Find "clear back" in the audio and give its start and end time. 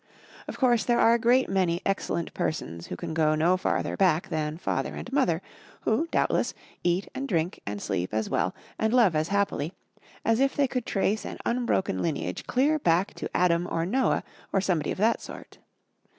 12.47-13.13